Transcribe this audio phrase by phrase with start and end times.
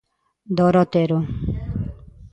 [0.57, 1.17] Dora Otero.